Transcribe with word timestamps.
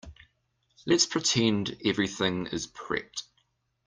Let's 0.87 1.05
pretend 1.05 1.77
everything 1.85 2.47
is 2.47 2.65
prepped. 2.65 3.21